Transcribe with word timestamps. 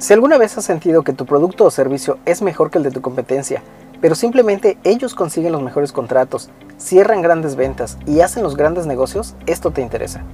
Si 0.00 0.14
alguna 0.14 0.38
vez 0.38 0.56
has 0.56 0.64
sentido 0.64 1.02
que 1.02 1.12
tu 1.12 1.26
producto 1.26 1.66
o 1.66 1.70
servicio 1.70 2.16
es 2.24 2.40
mejor 2.40 2.70
que 2.70 2.78
el 2.78 2.84
de 2.84 2.90
tu 2.90 3.02
competencia, 3.02 3.62
pero 4.00 4.14
simplemente 4.14 4.78
ellos 4.82 5.14
consiguen 5.14 5.52
los 5.52 5.60
mejores 5.60 5.92
contratos, 5.92 6.48
cierran 6.78 7.20
grandes 7.20 7.54
ventas 7.54 7.98
y 8.06 8.22
hacen 8.22 8.42
los 8.42 8.56
grandes 8.56 8.86
negocios, 8.86 9.34
esto 9.44 9.72
te 9.72 9.82
interesa. 9.82 10.24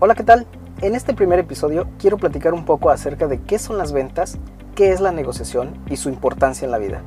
Hola, 0.00 0.14
¿qué 0.14 0.22
tal? 0.24 0.46
En 0.80 0.94
este 0.94 1.12
primer 1.12 1.38
episodio 1.38 1.86
quiero 1.98 2.16
platicar 2.16 2.54
un 2.54 2.64
poco 2.64 2.88
acerca 2.88 3.26
de 3.26 3.42
qué 3.42 3.58
son 3.58 3.76
las 3.76 3.92
ventas, 3.92 4.38
qué 4.74 4.92
es 4.92 5.02
la 5.02 5.12
negociación 5.12 5.74
y 5.90 5.98
su 5.98 6.08
importancia 6.08 6.64
en 6.64 6.70
la 6.70 6.78
vida. 6.78 7.02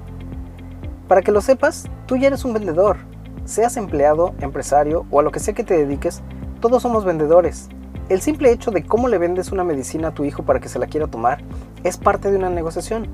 Para 1.07 1.23
que 1.23 1.31
lo 1.31 1.41
sepas, 1.41 1.85
tú 2.05 2.17
ya 2.17 2.27
eres 2.27 2.45
un 2.45 2.53
vendedor, 2.53 2.97
seas 3.45 3.77
empleado, 3.77 4.35
empresario 4.41 5.07
o 5.09 5.19
a 5.19 5.23
lo 5.23 5.31
que 5.31 5.39
sea 5.39 5.55
que 5.55 5.63
te 5.63 5.75
dediques, 5.75 6.21
todos 6.57 6.81
somos 6.81 7.05
vendedores. 7.05 7.69
El 8.09 8.21
simple 8.21 8.51
hecho 8.51 8.71
de 8.71 8.83
cómo 8.83 9.07
le 9.07 9.17
vendes 9.17 9.51
una 9.51 9.63
medicina 9.63 10.09
a 10.09 10.13
tu 10.13 10.23
hijo 10.23 10.43
para 10.43 10.59
que 10.59 10.69
se 10.69 10.79
la 10.79 10.87
quiera 10.87 11.07
tomar 11.07 11.39
es 11.83 11.97
parte 11.97 12.31
de 12.31 12.37
una 12.37 12.49
negociación. 12.49 13.07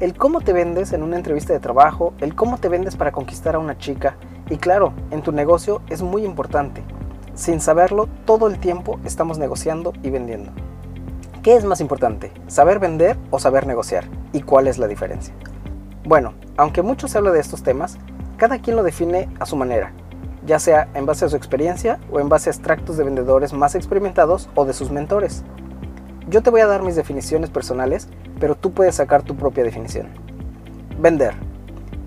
El 0.00 0.14
cómo 0.14 0.40
te 0.40 0.52
vendes 0.52 0.92
en 0.92 1.02
una 1.02 1.16
entrevista 1.16 1.52
de 1.52 1.60
trabajo, 1.60 2.12
el 2.20 2.34
cómo 2.34 2.58
te 2.58 2.68
vendes 2.68 2.96
para 2.96 3.12
conquistar 3.12 3.54
a 3.54 3.60
una 3.60 3.78
chica 3.78 4.16
y 4.50 4.56
claro, 4.56 4.92
en 5.10 5.22
tu 5.22 5.32
negocio 5.32 5.80
es 5.88 6.02
muy 6.02 6.24
importante. 6.24 6.82
Sin 7.34 7.60
saberlo, 7.60 8.08
todo 8.26 8.48
el 8.48 8.58
tiempo 8.58 8.98
estamos 9.04 9.38
negociando 9.38 9.92
y 10.02 10.10
vendiendo. 10.10 10.52
¿Qué 11.42 11.56
es 11.56 11.64
más 11.64 11.80
importante? 11.80 12.30
¿Saber 12.46 12.78
vender 12.78 13.16
o 13.30 13.38
saber 13.38 13.66
negociar? 13.66 14.04
¿Y 14.32 14.42
cuál 14.42 14.66
es 14.66 14.78
la 14.78 14.86
diferencia? 14.86 15.34
Bueno, 16.04 16.34
aunque 16.56 16.82
mucho 16.82 17.08
se 17.08 17.16
habla 17.16 17.30
de 17.30 17.40
estos 17.40 17.62
temas, 17.62 17.96
cada 18.36 18.58
quien 18.58 18.76
lo 18.76 18.82
define 18.82 19.28
a 19.38 19.46
su 19.46 19.56
manera 19.56 19.92
ya 20.46 20.58
sea 20.58 20.88
en 20.94 21.06
base 21.06 21.24
a 21.24 21.28
su 21.28 21.36
experiencia 21.36 21.98
o 22.10 22.20
en 22.20 22.28
base 22.28 22.50
a 22.50 22.52
extractos 22.52 22.96
de 22.96 23.04
vendedores 23.04 23.52
más 23.52 23.74
experimentados 23.74 24.48
o 24.54 24.64
de 24.64 24.72
sus 24.72 24.90
mentores. 24.90 25.44
Yo 26.28 26.42
te 26.42 26.50
voy 26.50 26.60
a 26.60 26.66
dar 26.66 26.82
mis 26.82 26.96
definiciones 26.96 27.50
personales, 27.50 28.08
pero 28.40 28.54
tú 28.54 28.72
puedes 28.72 28.96
sacar 28.96 29.22
tu 29.22 29.36
propia 29.36 29.64
definición. 29.64 30.08
Vender. 30.98 31.34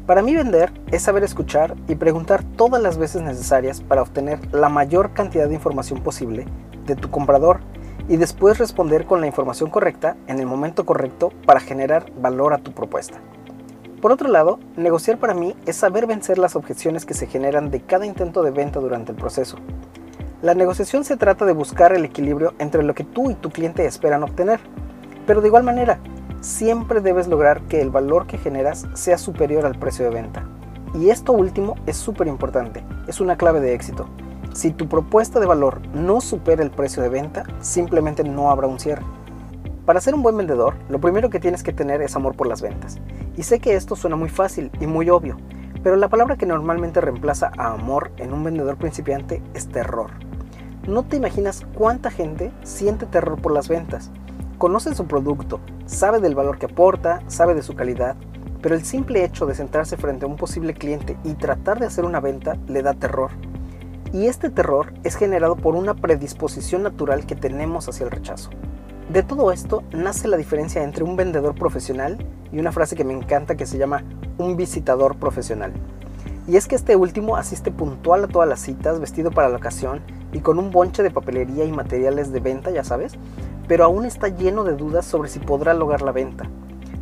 Para 0.06 0.22
mí 0.22 0.36
vender 0.36 0.72
es 0.92 1.02
saber 1.02 1.24
escuchar 1.24 1.76
y 1.88 1.96
preguntar 1.96 2.44
todas 2.44 2.82
las 2.82 2.98
veces 2.98 3.24
necesarias 3.24 3.82
para 3.82 4.04
obtener 4.04 4.40
la 4.54 4.70
mayor 4.70 5.14
cantidad 5.14 5.48
de 5.48 5.56
información 5.56 6.02
posible 6.02 6.46
de 6.86 6.96
tu 6.96 7.10
comprador 7.10 7.60
y 8.08 8.18
después 8.18 8.60
responder 8.60 9.06
con 9.06 9.20
la 9.20 9.28
información 9.28 9.70
correcta 9.70 10.16
en 10.28 10.40
el 10.40 10.46
momento 10.46 10.86
correcto 10.86 11.32
para 11.46 11.60
generar 11.60 12.06
valor 12.22 12.54
a 12.54 12.60
tu 12.60 12.72
propuesta. 12.72 13.18
Por 14.06 14.12
otro 14.12 14.30
lado, 14.30 14.60
negociar 14.78 15.18
para 15.18 15.34
mí 15.34 15.56
es 15.66 15.78
saber 15.78 16.06
vencer 16.06 16.38
las 16.38 16.56
objeciones 16.56 17.08
que 17.08 17.16
se 17.16 17.26
generan 17.26 17.72
de 17.72 17.82
cada 17.82 18.06
intento 18.06 18.44
de 18.44 18.52
venta 18.52 18.80
durante 18.80 19.12
el 19.12 19.18
proceso. 19.18 19.58
La 20.44 20.54
negociación 20.54 21.04
se 21.04 21.18
trata 21.18 21.44
de 21.44 21.54
buscar 21.54 21.92
el 21.92 22.06
equilibrio 22.06 22.54
entre 22.60 22.84
lo 22.84 22.94
que 22.94 23.04
tú 23.04 23.32
y 23.32 23.34
tu 23.34 23.50
cliente 23.50 23.84
esperan 23.84 24.22
obtener, 24.22 24.60
pero 25.26 25.42
de 25.42 25.48
igual 25.48 25.64
manera, 25.64 25.98
siempre 26.40 27.02
debes 27.02 27.28
lograr 27.28 27.64
que 27.64 27.82
el 27.82 27.90
valor 27.90 28.28
que 28.28 28.38
generas 28.38 28.86
sea 28.94 29.18
superior 29.18 29.66
al 29.66 29.80
precio 29.80 30.06
de 30.06 30.12
venta. 30.12 30.48
Y 30.94 31.10
esto 31.10 31.34
último 31.34 31.74
es 31.88 31.98
súper 31.98 32.28
importante, 32.28 32.84
es 33.08 33.22
una 33.22 33.38
clave 33.38 33.60
de 33.60 33.74
éxito. 33.74 34.06
Si 34.54 34.70
tu 34.70 34.88
propuesta 34.88 35.40
de 35.40 35.48
valor 35.48 35.82
no 35.96 36.22
supera 36.22 36.62
el 36.62 36.70
precio 36.70 37.02
de 37.02 37.10
venta, 37.10 37.44
simplemente 37.60 38.24
no 38.24 38.52
habrá 38.52 38.68
un 38.68 38.80
cierre. 38.80 39.02
Para 39.86 40.02
ser 40.02 40.16
un 40.16 40.24
buen 40.24 40.36
vendedor, 40.36 40.74
lo 40.90 41.00
primero 41.00 41.30
que 41.30 41.40
tienes 41.40 41.62
que 41.62 41.72
tener 41.72 42.02
es 42.02 42.16
amor 42.16 42.36
por 42.36 42.48
las 42.48 42.60
ventas. 42.60 42.98
Y 43.38 43.44
sé 43.44 43.60
que 43.60 43.76
esto 43.76 43.96
suena 43.96 44.16
muy 44.16 44.30
fácil 44.30 44.72
y 44.80 44.88
muy 44.88 45.12
obvio, 45.12 45.38
pero 45.84 45.96
la 45.96 46.10
palabra 46.10 46.38
que 46.38 46.48
normalmente 46.48 47.02
reemplaza 47.02 47.52
a 47.56 47.74
amor 47.74 48.12
en 48.18 48.34
un 48.34 48.44
vendedor 48.44 48.78
principiante 48.78 49.44
es 49.54 49.68
terror. 49.68 50.10
No 50.88 51.04
te 51.04 51.18
imaginas 51.18 51.68
cuánta 51.76 52.10
gente 52.10 52.52
siente 52.64 53.06
terror 53.06 53.40
por 53.40 53.52
las 53.52 53.68
ventas. 53.68 54.10
Conoce 54.58 54.96
su 54.96 55.06
producto, 55.06 55.60
sabe 55.86 56.20
del 56.20 56.34
valor 56.34 56.58
que 56.58 56.66
aporta, 56.66 57.22
sabe 57.28 57.54
de 57.54 57.62
su 57.62 57.76
calidad, 57.76 58.16
pero 58.64 58.74
el 58.74 58.86
simple 58.86 59.24
hecho 59.24 59.46
de 59.46 59.54
sentarse 59.54 59.98
frente 59.98 60.26
a 60.26 60.28
un 60.28 60.36
posible 60.36 60.74
cliente 60.74 61.16
y 61.24 61.36
tratar 61.36 61.80
de 61.80 61.86
hacer 61.86 62.06
una 62.06 62.20
venta 62.20 62.58
le 62.68 62.82
da 62.82 62.96
terror. 62.96 63.30
Y 64.14 64.26
este 64.26 64.50
terror 64.50 64.94
es 65.04 65.16
generado 65.16 65.56
por 65.56 65.76
una 65.76 65.94
predisposición 65.94 66.82
natural 66.82 67.28
que 67.28 67.36
tenemos 67.36 67.88
hacia 67.88 68.06
el 68.06 68.12
rechazo. 68.12 68.50
De 69.10 69.22
todo 69.22 69.52
esto 69.52 69.84
nace 69.92 70.28
la 70.28 70.36
diferencia 70.36 70.84
entre 70.84 71.04
un 71.04 71.16
vendedor 71.16 71.54
profesional 71.54 72.18
y 72.52 72.58
una 72.58 72.72
frase 72.72 72.96
que 72.96 73.04
me 73.04 73.14
encanta 73.14 73.56
que 73.56 73.68
se 73.68 73.78
llama 73.78 74.04
un 74.40 74.58
visitador 74.58 75.18
profesional. 75.18 75.74
Y 76.48 76.58
es 76.58 76.68
que 76.68 76.74
este 76.74 76.96
último 76.96 77.38
asiste 77.38 77.70
puntual 77.70 78.24
a 78.24 78.28
todas 78.28 78.50
las 78.50 78.62
citas, 78.62 79.00
vestido 79.00 79.30
para 79.30 79.50
la 79.50 79.58
ocasión 79.58 80.02
y 80.34 80.40
con 80.40 80.58
un 80.58 80.72
bonche 80.72 81.04
de 81.04 81.12
papelería 81.12 81.66
y 81.66 81.72
materiales 81.72 82.32
de 82.32 82.40
venta, 82.40 82.72
ya 82.72 82.84
sabes, 82.84 83.14
pero 83.68 83.84
aún 83.84 84.06
está 84.06 84.30
lleno 84.30 84.64
de 84.64 84.76
dudas 84.76 85.06
sobre 85.06 85.30
si 85.30 85.38
podrá 85.38 85.76
lograr 85.76 86.02
la 86.02 86.12
venta. 86.12 86.50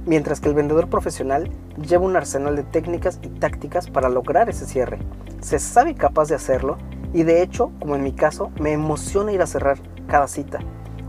Mientras 0.06 0.42
que 0.42 0.50
el 0.50 0.56
vendedor 0.56 0.90
profesional 0.90 1.50
lleva 1.88 2.04
un 2.04 2.18
arsenal 2.18 2.58
de 2.58 2.64
técnicas 2.64 3.20
y 3.24 3.30
tácticas 3.30 3.90
para 3.90 4.10
lograr 4.10 4.50
ese 4.50 4.66
cierre. 4.66 5.00
Se 5.40 5.58
sabe 5.58 5.96
capaz 5.96 6.28
de 6.28 6.36
hacerlo 6.36 6.78
y 7.14 7.24
de 7.24 7.42
hecho, 7.42 7.72
como 7.80 7.96
en 7.96 8.04
mi 8.04 8.12
caso, 8.12 8.52
me 8.60 8.74
emociona 8.74 9.32
ir 9.32 9.42
a 9.42 9.48
cerrar 9.48 9.78
cada 10.08 10.28
cita 10.28 10.60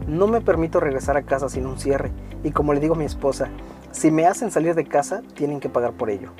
no 0.06 0.26
me 0.26 0.41
permito 0.41 0.81
regresar 0.81 1.16
a 1.16 1.22
casa 1.22 1.48
sin 1.48 1.66
un 1.66 1.78
cierre 1.78 2.12
y 2.42 2.50
como 2.50 2.75
le 2.75 2.81
digo 2.81 2.94
a 2.94 2.98
mi 2.98 3.04
esposa, 3.04 3.48
si 3.91 4.10
me 4.10 4.26
hacen 4.26 4.50
salir 4.50 4.75
de 4.75 4.84
casa, 4.84 5.22
tienen 5.34 5.60
que 5.60 5.69
pagar 5.69 5.92
por 5.92 6.10
ello. 6.10 6.32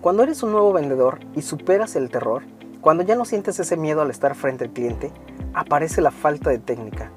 Cuando 0.00 0.22
eres 0.22 0.42
un 0.42 0.52
nuevo 0.52 0.72
vendedor 0.72 1.20
y 1.34 1.42
superas 1.42 1.94
el 1.94 2.10
terror, 2.10 2.42
cuando 2.80 3.04
ya 3.04 3.14
no 3.14 3.24
sientes 3.24 3.60
ese 3.60 3.76
miedo 3.76 4.02
al 4.02 4.10
estar 4.10 4.34
frente 4.34 4.64
al 4.64 4.72
cliente, 4.72 5.12
aparece 5.54 6.00
la 6.00 6.10
falta 6.10 6.50
de 6.50 6.58
técnica. 6.58 7.12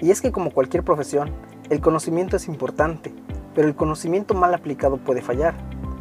Y 0.00 0.10
es 0.10 0.20
que 0.20 0.32
como 0.32 0.50
cualquier 0.50 0.84
profesión, 0.84 1.30
el 1.68 1.80
conocimiento 1.80 2.36
es 2.36 2.48
importante, 2.48 3.12
pero 3.54 3.68
el 3.68 3.74
conocimiento 3.74 4.34
mal 4.34 4.54
aplicado 4.54 4.96
puede 4.96 5.20
fallar. 5.20 5.54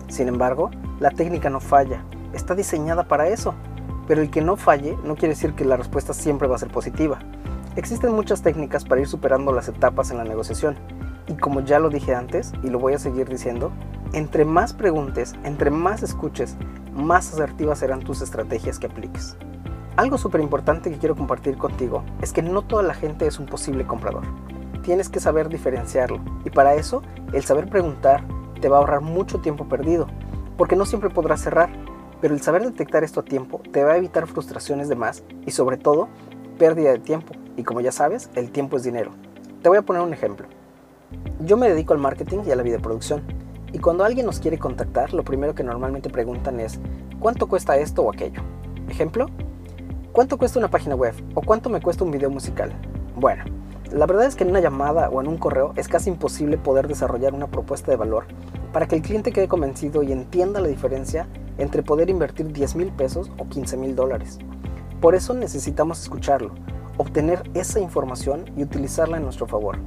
Sin 0.07 0.27
embargo, 0.27 0.71
la 0.99 1.11
técnica 1.11 1.49
no 1.49 1.59
falla, 1.59 2.05
está 2.33 2.55
diseñada 2.55 3.03
para 3.07 3.27
eso. 3.27 3.53
Pero 4.07 4.21
el 4.21 4.29
que 4.29 4.41
no 4.41 4.55
falle 4.55 4.97
no 5.03 5.15
quiere 5.15 5.35
decir 5.35 5.53
que 5.53 5.65
la 5.65 5.77
respuesta 5.77 6.13
siempre 6.13 6.47
va 6.47 6.55
a 6.55 6.59
ser 6.59 6.69
positiva. 6.69 7.19
Existen 7.77 8.11
muchas 8.11 8.41
técnicas 8.41 8.83
para 8.83 8.99
ir 8.99 9.07
superando 9.07 9.53
las 9.53 9.69
etapas 9.69 10.11
en 10.11 10.17
la 10.17 10.25
negociación 10.25 10.75
y 11.27 11.35
como 11.35 11.61
ya 11.61 11.79
lo 11.79 11.89
dije 11.89 12.13
antes 12.13 12.51
y 12.63 12.69
lo 12.69 12.79
voy 12.79 12.93
a 12.93 12.99
seguir 12.99 13.29
diciendo, 13.29 13.71
entre 14.11 14.43
más 14.43 14.73
preguntes, 14.73 15.35
entre 15.45 15.71
más 15.71 16.03
escuches, 16.03 16.57
más 16.93 17.33
asertivas 17.33 17.79
serán 17.79 18.01
tus 18.01 18.21
estrategias 18.21 18.77
que 18.77 18.87
apliques. 18.87 19.37
Algo 19.95 20.17
súper 20.17 20.41
importante 20.41 20.91
que 20.91 20.97
quiero 20.97 21.15
compartir 21.15 21.57
contigo 21.57 22.03
es 22.21 22.33
que 22.33 22.41
no 22.41 22.61
toda 22.61 22.83
la 22.83 22.93
gente 22.93 23.25
es 23.25 23.39
un 23.39 23.45
posible 23.45 23.87
comprador. 23.87 24.23
Tienes 24.83 25.07
que 25.07 25.21
saber 25.21 25.47
diferenciarlo 25.47 26.19
y 26.43 26.49
para 26.49 26.75
eso 26.75 27.03
el 27.31 27.45
saber 27.45 27.69
preguntar 27.69 28.25
te 28.59 28.67
va 28.67 28.77
a 28.77 28.79
ahorrar 28.81 28.99
mucho 28.99 29.39
tiempo 29.39 29.69
perdido, 29.69 30.07
porque 30.57 30.75
no 30.75 30.85
siempre 30.85 31.09
podrás 31.09 31.39
cerrar, 31.39 31.69
pero 32.19 32.33
el 32.33 32.41
saber 32.41 32.63
detectar 32.63 33.05
esto 33.05 33.21
a 33.21 33.25
tiempo 33.25 33.61
te 33.71 33.85
va 33.85 33.93
a 33.93 33.97
evitar 33.97 34.27
frustraciones 34.27 34.89
de 34.89 34.97
más 34.97 35.23
y 35.45 35.51
sobre 35.51 35.77
todo 35.77 36.09
pérdida 36.57 36.91
de 36.91 36.99
tiempo, 36.99 37.33
y 37.57 37.63
como 37.63 37.81
ya 37.81 37.91
sabes, 37.91 38.29
el 38.35 38.51
tiempo 38.51 38.77
es 38.77 38.83
dinero. 38.83 39.11
Te 39.61 39.69
voy 39.69 39.77
a 39.77 39.81
poner 39.81 40.01
un 40.01 40.13
ejemplo. 40.13 40.47
Yo 41.39 41.57
me 41.57 41.69
dedico 41.69 41.93
al 41.93 41.99
marketing 41.99 42.39
y 42.45 42.51
a 42.51 42.55
la 42.55 42.63
videoproducción. 42.63 43.21
Y 43.73 43.79
cuando 43.79 44.03
alguien 44.03 44.25
nos 44.25 44.39
quiere 44.39 44.57
contactar, 44.57 45.13
lo 45.13 45.23
primero 45.23 45.55
que 45.55 45.63
normalmente 45.63 46.09
preguntan 46.09 46.59
es, 46.59 46.79
¿cuánto 47.19 47.47
cuesta 47.47 47.77
esto 47.77 48.03
o 48.03 48.11
aquello? 48.11 48.41
Ejemplo, 48.89 49.27
¿cuánto 50.11 50.37
cuesta 50.37 50.59
una 50.59 50.69
página 50.69 50.95
web? 50.95 51.13
¿O 51.35 51.41
cuánto 51.41 51.69
me 51.69 51.81
cuesta 51.81 52.03
un 52.03 52.11
video 52.11 52.29
musical? 52.29 52.73
Bueno, 53.15 53.43
la 53.91 54.05
verdad 54.05 54.25
es 54.25 54.35
que 54.35 54.43
en 54.43 54.51
una 54.51 54.61
llamada 54.61 55.09
o 55.09 55.21
en 55.21 55.27
un 55.27 55.37
correo 55.37 55.73
es 55.75 55.87
casi 55.87 56.09
imposible 56.09 56.57
poder 56.57 56.87
desarrollar 56.87 57.33
una 57.33 57.47
propuesta 57.47 57.91
de 57.91 57.97
valor 57.97 58.25
para 58.71 58.87
que 58.87 58.95
el 58.95 59.01
cliente 59.01 59.31
quede 59.31 59.47
convencido 59.47 60.01
y 60.01 60.11
entienda 60.11 60.61
la 60.61 60.67
diferencia 60.67 61.27
entre 61.57 61.83
poder 61.83 62.09
invertir 62.09 62.51
10 62.51 62.75
mil 62.75 62.91
pesos 62.91 63.31
o 63.37 63.47
15 63.49 63.77
mil 63.77 63.95
dólares. 63.95 64.39
Por 65.01 65.15
eso 65.15 65.33
necesitamos 65.33 66.01
escucharlo, 66.01 66.51
obtener 66.97 67.49
esa 67.53 67.79
información 67.79 68.45
y 68.55 68.63
utilizarla 68.63 69.17
en 69.17 69.23
nuestro 69.23 69.47
favor. 69.47 69.77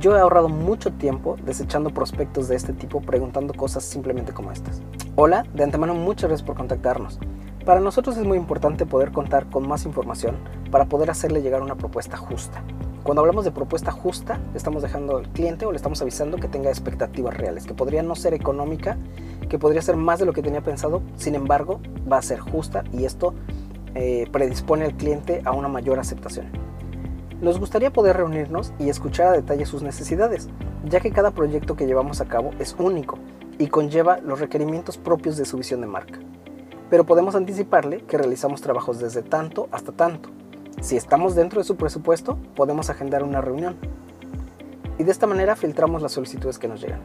Yo 0.00 0.14
he 0.14 0.20
ahorrado 0.20 0.48
mucho 0.48 0.92
tiempo 0.92 1.36
desechando 1.44 1.90
prospectos 1.90 2.48
de 2.48 2.56
este 2.56 2.74
tipo 2.74 3.00
preguntando 3.00 3.54
cosas 3.54 3.82
simplemente 3.82 4.32
como 4.32 4.52
estas. 4.52 4.82
Hola, 5.14 5.46
de 5.54 5.64
antemano 5.64 5.94
muchas 5.94 6.28
gracias 6.28 6.46
por 6.46 6.56
contactarnos. 6.56 7.18
Para 7.64 7.80
nosotros 7.80 8.16
es 8.16 8.24
muy 8.24 8.36
importante 8.36 8.84
poder 8.86 9.10
contar 9.10 9.48
con 9.48 9.66
más 9.66 9.86
información 9.86 10.36
para 10.70 10.84
poder 10.84 11.10
hacerle 11.10 11.40
llegar 11.40 11.62
una 11.62 11.76
propuesta 11.76 12.16
justa. 12.16 12.62
Cuando 13.02 13.22
hablamos 13.22 13.44
de 13.44 13.52
propuesta 13.52 13.90
justa, 13.90 14.40
estamos 14.54 14.82
dejando 14.82 15.16
al 15.16 15.28
cliente 15.30 15.64
o 15.64 15.70
le 15.70 15.76
estamos 15.76 16.02
avisando 16.02 16.36
que 16.38 16.48
tenga 16.48 16.70
expectativas 16.70 17.36
reales, 17.36 17.64
que 17.64 17.72
podría 17.72 18.02
no 18.02 18.16
ser 18.16 18.34
económica, 18.34 18.98
que 19.48 19.58
podría 19.58 19.80
ser 19.80 19.96
más 19.96 20.18
de 20.18 20.26
lo 20.26 20.32
que 20.32 20.42
tenía 20.42 20.60
pensado, 20.60 21.02
sin 21.16 21.34
embargo, 21.36 21.80
va 22.10 22.18
a 22.18 22.22
ser 22.22 22.40
justa 22.40 22.84
y 22.92 23.04
esto 23.04 23.32
eh, 23.96 24.28
predispone 24.30 24.84
al 24.84 24.96
cliente 24.96 25.40
a 25.44 25.52
una 25.52 25.68
mayor 25.68 25.98
aceptación. 25.98 26.46
Nos 27.40 27.58
gustaría 27.58 27.92
poder 27.92 28.16
reunirnos 28.16 28.72
y 28.78 28.88
escuchar 28.88 29.28
a 29.28 29.32
detalle 29.32 29.66
sus 29.66 29.82
necesidades, 29.82 30.48
ya 30.84 31.00
que 31.00 31.12
cada 31.12 31.32
proyecto 31.32 31.76
que 31.76 31.86
llevamos 31.86 32.20
a 32.20 32.26
cabo 32.26 32.50
es 32.58 32.76
único 32.78 33.18
y 33.58 33.68
conlleva 33.68 34.18
los 34.18 34.40
requerimientos 34.40 34.98
propios 34.98 35.36
de 35.36 35.44
su 35.44 35.56
visión 35.56 35.80
de 35.80 35.86
marca. 35.86 36.18
Pero 36.88 37.04
podemos 37.04 37.34
anticiparle 37.34 38.02
que 38.02 38.18
realizamos 38.18 38.60
trabajos 38.60 38.98
desde 38.98 39.22
tanto 39.22 39.68
hasta 39.72 39.92
tanto. 39.92 40.30
Si 40.80 40.96
estamos 40.96 41.34
dentro 41.34 41.60
de 41.60 41.64
su 41.64 41.76
presupuesto, 41.76 42.38
podemos 42.54 42.90
agendar 42.90 43.22
una 43.22 43.40
reunión. 43.40 43.76
Y 44.98 45.04
de 45.04 45.10
esta 45.10 45.26
manera 45.26 45.56
filtramos 45.56 46.02
las 46.02 46.12
solicitudes 46.12 46.58
que 46.58 46.68
nos 46.68 46.80
llegan. 46.80 47.00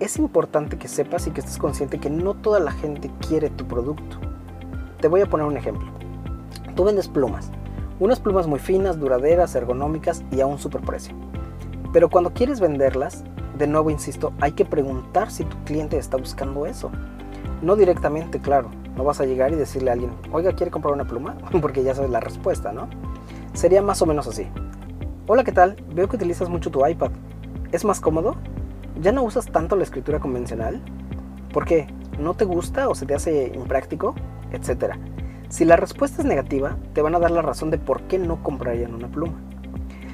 Es 0.00 0.16
importante 0.18 0.78
que 0.78 0.88
sepas 0.88 1.26
y 1.26 1.30
que 1.30 1.40
estés 1.40 1.58
consciente 1.58 1.98
que 1.98 2.10
no 2.10 2.34
toda 2.34 2.58
la 2.58 2.72
gente 2.72 3.10
quiere 3.28 3.50
tu 3.50 3.66
producto. 3.66 4.18
Te 5.00 5.08
voy 5.08 5.20
a 5.20 5.26
poner 5.26 5.46
un 5.46 5.56
ejemplo. 5.56 6.01
Tú 6.74 6.84
vendes 6.84 7.08
plumas. 7.08 7.50
Unas 8.00 8.18
plumas 8.18 8.46
muy 8.46 8.58
finas, 8.58 8.98
duraderas, 8.98 9.54
ergonómicas 9.54 10.24
y 10.30 10.40
a 10.40 10.46
un 10.46 10.58
superprecio. 10.58 11.14
Pero 11.92 12.08
cuando 12.08 12.32
quieres 12.32 12.60
venderlas, 12.60 13.24
de 13.58 13.66
nuevo 13.66 13.90
insisto, 13.90 14.32
hay 14.40 14.52
que 14.52 14.64
preguntar 14.64 15.30
si 15.30 15.44
tu 15.44 15.56
cliente 15.64 15.98
está 15.98 16.16
buscando 16.16 16.64
eso. 16.64 16.90
No 17.60 17.76
directamente, 17.76 18.40
claro. 18.40 18.70
No 18.96 19.04
vas 19.04 19.20
a 19.20 19.26
llegar 19.26 19.52
y 19.52 19.56
decirle 19.56 19.90
a 19.90 19.92
alguien, 19.92 20.12
oiga, 20.32 20.52
¿quiere 20.52 20.70
comprar 20.70 20.94
una 20.94 21.04
pluma? 21.04 21.36
Porque 21.60 21.82
ya 21.82 21.94
sabes 21.94 22.10
la 22.10 22.20
respuesta, 22.20 22.72
¿no? 22.72 22.88
Sería 23.52 23.82
más 23.82 24.00
o 24.00 24.06
menos 24.06 24.26
así. 24.26 24.48
Hola, 25.26 25.44
¿qué 25.44 25.52
tal? 25.52 25.76
Veo 25.94 26.08
que 26.08 26.16
utilizas 26.16 26.48
mucho 26.48 26.70
tu 26.70 26.86
iPad. 26.86 27.10
¿Es 27.70 27.84
más 27.84 28.00
cómodo? 28.00 28.36
¿Ya 29.00 29.12
no 29.12 29.22
usas 29.22 29.46
tanto 29.46 29.76
la 29.76 29.84
escritura 29.84 30.20
convencional? 30.20 30.80
¿Por 31.52 31.66
qué? 31.66 31.86
¿No 32.18 32.34
te 32.34 32.44
gusta 32.44 32.88
o 32.88 32.94
se 32.94 33.06
te 33.06 33.14
hace 33.14 33.52
impráctico? 33.54 34.14
Etcétera. 34.52 34.98
Si 35.52 35.66
la 35.66 35.76
respuesta 35.76 36.22
es 36.22 36.26
negativa, 36.26 36.78
te 36.94 37.02
van 37.02 37.14
a 37.14 37.18
dar 37.18 37.30
la 37.30 37.42
razón 37.42 37.70
de 37.70 37.76
por 37.76 38.04
qué 38.04 38.18
no 38.18 38.42
comprarían 38.42 38.94
una 38.94 39.08
pluma. 39.08 39.34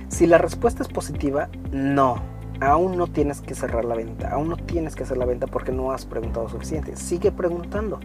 Si 0.08 0.26
la 0.26 0.36
respuesta 0.36 0.82
es 0.82 0.88
positiva, 0.88 1.48
no, 1.70 2.16
aún 2.60 2.96
no 2.96 3.06
tienes 3.06 3.40
que 3.40 3.54
cerrar 3.54 3.84
la 3.84 3.94
venta, 3.94 4.32
aún 4.32 4.48
no 4.48 4.56
tienes 4.56 4.96
que 4.96 5.04
hacer 5.04 5.16
la 5.16 5.26
venta 5.26 5.46
porque 5.46 5.70
no 5.70 5.92
has 5.92 6.06
preguntado 6.06 6.48
suficiente. 6.48 6.96
Sigue 6.96 7.30
preguntando. 7.30 8.00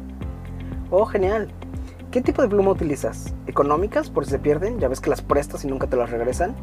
Oh, 0.92 1.08
genial. 1.08 1.50
¿Qué 2.12 2.22
tipo 2.22 2.44
de 2.44 2.50
pluma 2.50 2.70
utilizas? 2.70 3.34
¿Económicas 3.48 4.12
por 4.12 4.26
si 4.26 4.30
se 4.30 4.38
pierden? 4.38 4.78
Ya 4.78 4.88
ves 4.88 5.02
que 5.02 5.10
las 5.10 5.24
prestas 5.24 5.66
y 5.66 5.68
nunca 5.68 5.88
te 5.88 5.98
las 5.98 6.12
regresan. 6.12 6.54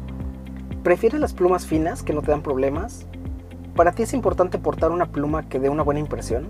¿Prefieres 0.83 1.19
las 1.19 1.33
plumas 1.33 1.65
finas 1.65 2.01
que 2.01 2.13
no 2.13 2.21
te 2.21 2.31
dan 2.31 2.43
problemas? 2.43 3.05
¿Para 3.75 3.91
ti 3.91 4.03
es 4.03 4.13
importante 4.13 4.57
portar 4.57 4.91
una 4.91 5.11
pluma 5.11 5.49
que 5.49 5.59
dé 5.59 5.67
una 5.67 5.83
buena 5.83 5.99
impresión? 5.99 6.47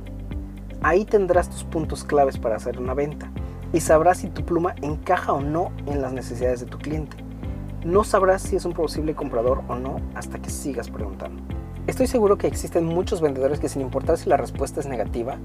Ahí 0.83 1.05
tendrás 1.05 1.49
tus 1.49 1.63
puntos 1.63 2.03
claves 2.03 2.37
para 2.37 2.55
hacer 2.55 2.77
una 2.77 2.93
venta 2.93 3.31
y 3.73 3.79
sabrás 3.79 4.19
si 4.19 4.27
tu 4.27 4.43
pluma 4.43 4.75
encaja 4.81 5.33
o 5.33 5.41
no 5.41 5.71
en 5.85 6.01
las 6.01 6.13
necesidades 6.13 6.59
de 6.61 6.65
tu 6.65 6.77
cliente. 6.77 7.17
No 7.83 8.03
sabrás 8.03 8.41
si 8.41 8.55
es 8.55 8.65
un 8.65 8.73
posible 8.73 9.15
comprador 9.15 9.63
o 9.67 9.75
no 9.75 9.97
hasta 10.13 10.39
que 10.39 10.49
sigas 10.49 10.89
preguntando. 10.89 11.41
Estoy 11.87 12.07
seguro 12.07 12.37
que 12.37 12.47
existen 12.47 12.85
muchos 12.85 13.21
vendedores 13.21 13.59
que 13.59 13.69
sin 13.69 13.81
importar 13.81 14.17
si 14.17 14.29
la 14.29 14.37
respuesta 14.37 14.79
es 14.79 14.85
negativa, 14.85 15.37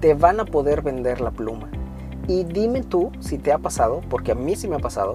te 0.00 0.14
van 0.14 0.40
a 0.40 0.44
poder 0.44 0.82
vender 0.82 1.20
la 1.20 1.30
pluma. 1.30 1.70
Y 2.26 2.44
dime 2.44 2.82
tú 2.82 3.12
si 3.20 3.38
te 3.38 3.52
ha 3.52 3.58
pasado, 3.58 4.00
porque 4.10 4.32
a 4.32 4.34
mí 4.34 4.56
sí 4.56 4.66
me 4.66 4.76
ha 4.76 4.80
pasado, 4.80 5.14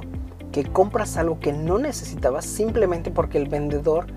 que 0.51 0.63
compras 0.63 1.17
algo 1.17 1.39
que 1.39 1.51
no 1.51 1.79
necesitabas 1.79 2.45
simplemente 2.45 3.11
porque 3.11 3.37
el 3.37 3.49
vendedor 3.49 4.07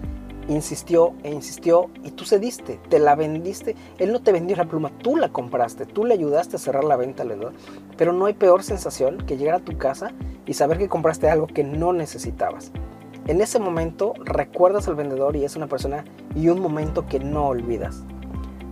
insistió 0.48 1.14
e 1.22 1.30
insistió 1.30 1.90
y 2.02 2.10
tú 2.10 2.24
cediste, 2.24 2.80
te 2.88 2.98
la 2.98 3.14
vendiste. 3.14 3.76
Él 3.98 4.12
no 4.12 4.20
te 4.20 4.32
vendió 4.32 4.56
la 4.56 4.64
pluma, 4.64 4.90
tú 4.98 5.16
la 5.16 5.30
compraste, 5.30 5.86
tú 5.86 6.04
le 6.04 6.14
ayudaste 6.14 6.56
a 6.56 6.58
cerrar 6.58 6.84
la 6.84 6.96
venta 6.96 7.22
al 7.22 7.30
vendedor. 7.30 7.52
Pero 7.96 8.12
no 8.12 8.26
hay 8.26 8.34
peor 8.34 8.62
sensación 8.62 9.18
que 9.18 9.36
llegar 9.36 9.54
a 9.54 9.64
tu 9.64 9.76
casa 9.78 10.12
y 10.46 10.54
saber 10.54 10.78
que 10.78 10.88
compraste 10.88 11.28
algo 11.28 11.46
que 11.46 11.64
no 11.64 11.92
necesitabas. 11.92 12.72
En 13.26 13.40
ese 13.40 13.60
momento 13.60 14.14
recuerdas 14.24 14.88
al 14.88 14.96
vendedor 14.96 15.36
y 15.36 15.44
es 15.44 15.54
una 15.54 15.68
persona 15.68 16.04
y 16.34 16.48
un 16.48 16.60
momento 16.60 17.06
que 17.06 17.20
no 17.20 17.46
olvidas. 17.46 18.02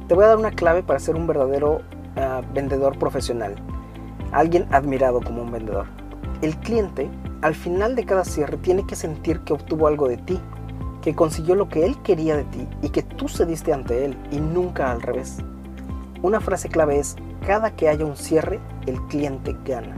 Te 0.08 0.14
voy 0.14 0.25
a 0.25 0.28
dar 0.28 0.38
una 0.38 0.50
clave 0.50 0.82
para 0.82 0.99
ser 0.99 1.14
un 1.14 1.28
verdadero 1.28 1.82
ah, 2.17 2.43
vendedor 2.52 2.99
profesional, 2.99 3.55
alguien 4.32 4.67
admirado 4.72 5.20
como 5.20 5.43
un 5.43 5.52
vendedor. 5.52 5.87
El 6.43 6.56
cliente 6.56 7.08
al 7.43 7.55
final 7.55 7.94
de 7.94 8.05
cada 8.05 8.25
cierre 8.25 8.56
tiene 8.56 8.87
que 8.87 8.96
sentir 8.96 9.40
que 9.40 9.52
obtuvo 9.52 9.87
algo 9.87 10.08
de 10.08 10.17
ti, 10.17 10.40
que 11.02 11.14
consiguió 11.14 11.55
lo 11.55 11.69
que 11.69 11.85
él 11.85 12.00
quería 12.02 12.37
de 12.37 12.44
ti 12.44 12.69
y 12.82 12.91
que 12.91 13.02
tú 13.02 13.29
cediste 13.29 13.73
ante 13.73 14.05
él 14.05 14.17
y 14.31 14.41
nunca 14.41 14.91
al 14.91 15.02
revés. 15.02 15.38
Una 16.23 16.41
frase 16.41 16.69
clave 16.69 16.99
es, 16.99 17.17
cada 17.47 17.75
que 17.75 17.88
haya 17.88 18.05
un 18.05 18.17
cierre, 18.17 18.61
el 18.87 19.00
cliente 19.06 19.56
gana. 19.64 19.97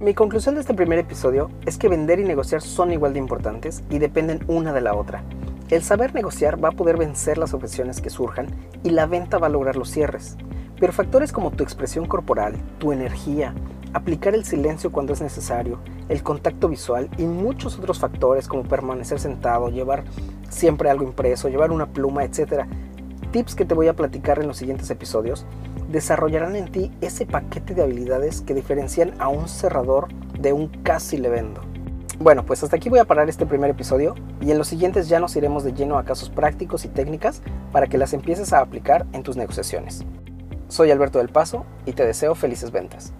Mi 0.00 0.14
conclusión 0.14 0.54
de 0.54 0.62
este 0.62 0.74
primer 0.74 0.98
episodio 0.98 1.50
es 1.66 1.78
que 1.78 1.88
vender 1.88 2.18
y 2.18 2.24
negociar 2.24 2.62
son 2.62 2.90
igual 2.90 3.12
de 3.12 3.20
importantes 3.20 3.84
y 3.90 3.98
dependen 3.98 4.42
una 4.48 4.72
de 4.72 4.80
la 4.80 4.94
otra. 4.94 5.22
El 5.68 5.82
saber 5.82 6.14
negociar 6.14 6.62
va 6.62 6.70
a 6.70 6.72
poder 6.72 6.96
vencer 6.96 7.38
las 7.38 7.54
objeciones 7.54 8.00
que 8.00 8.10
surjan 8.10 8.48
y 8.82 8.90
la 8.90 9.06
venta 9.06 9.38
va 9.38 9.46
a 9.46 9.50
lograr 9.50 9.76
los 9.76 9.90
cierres. 9.90 10.36
Pero 10.80 10.92
factores 10.92 11.32
como 11.32 11.50
tu 11.52 11.62
expresión 11.62 12.06
corporal, 12.06 12.56
tu 12.78 12.92
energía, 12.92 13.54
aplicar 13.92 14.34
el 14.34 14.44
silencio 14.44 14.92
cuando 14.92 15.12
es 15.12 15.20
necesario, 15.20 15.80
el 16.08 16.22
contacto 16.22 16.68
visual 16.68 17.08
y 17.18 17.24
muchos 17.24 17.78
otros 17.78 17.98
factores 17.98 18.48
como 18.48 18.64
permanecer 18.64 19.18
sentado, 19.18 19.68
llevar 19.68 20.04
siempre 20.48 20.90
algo 20.90 21.04
impreso, 21.04 21.48
llevar 21.48 21.72
una 21.72 21.86
pluma, 21.86 22.24
etc. 22.24 22.64
Tips 23.30 23.54
que 23.54 23.64
te 23.64 23.74
voy 23.74 23.88
a 23.88 23.96
platicar 23.96 24.38
en 24.38 24.48
los 24.48 24.56
siguientes 24.56 24.90
episodios 24.90 25.46
desarrollarán 25.90 26.56
en 26.56 26.70
ti 26.70 26.90
ese 27.00 27.26
paquete 27.26 27.74
de 27.74 27.82
habilidades 27.82 28.40
que 28.40 28.54
diferencian 28.54 29.14
a 29.18 29.28
un 29.28 29.48
cerrador 29.48 30.08
de 30.38 30.52
un 30.52 30.68
casi 30.68 31.18
le 31.18 31.28
vendo. 31.28 31.60
Bueno, 32.18 32.44
pues 32.44 32.62
hasta 32.62 32.76
aquí 32.76 32.88
voy 32.88 33.00
a 33.00 33.04
parar 33.04 33.28
este 33.28 33.46
primer 33.46 33.70
episodio 33.70 34.14
y 34.40 34.50
en 34.52 34.58
los 34.58 34.68
siguientes 34.68 35.08
ya 35.08 35.18
nos 35.18 35.34
iremos 35.34 35.64
de 35.64 35.72
lleno 35.72 35.98
a 35.98 36.04
casos 36.04 36.30
prácticos 36.30 36.84
y 36.84 36.88
técnicas 36.88 37.42
para 37.72 37.88
que 37.88 37.98
las 37.98 38.12
empieces 38.12 38.52
a 38.52 38.60
aplicar 38.60 39.06
en 39.12 39.22
tus 39.22 39.36
negociaciones. 39.36 40.04
Soy 40.68 40.90
Alberto 40.90 41.18
del 41.18 41.28
Paso 41.28 41.66
y 41.84 41.92
te 41.92 42.06
deseo 42.06 42.34
felices 42.34 42.70
ventas. 42.70 43.12